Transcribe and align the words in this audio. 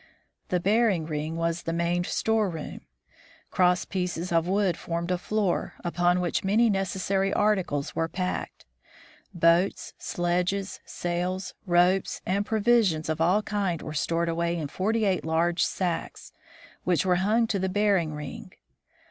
The 0.49 0.59
bearing 0.59 1.05
ring 1.05 1.35
was 1.37 1.61
the 1.61 1.71
main 1.73 2.03
storeroom. 2.05 2.81
Crosspieces 3.51 4.31
of 4.31 4.47
wood 4.47 4.75
formed 4.75 5.11
a 5.11 5.17
floor, 5.19 5.75
upon 5.83 6.19
which 6.19 6.43
many 6.43 6.71
necessary 6.71 7.31
arti 7.31 7.61
cles 7.61 7.93
were 7.95 8.07
packed. 8.07 8.65
Boats, 9.31 9.93
sledges, 9.99 10.79
sails, 10.85 11.53
ropes, 11.67 12.19
and 12.25 12.47
provi 12.47 12.81
sions 12.81 13.09
of 13.09 13.21
all 13.21 13.43
kinds 13.43 13.83
were 13.83 13.93
stored 13.93 14.27
away 14.27 14.57
in 14.57 14.69
forty 14.69 15.05
eight 15.05 15.23
large 15.23 15.63
sacks, 15.63 16.33
which 16.83 17.05
were 17.05 17.17
hung 17.17 17.45
to 17.45 17.59
the 17.59 17.69
bearing 17.69 18.15
ring. 18.15 18.53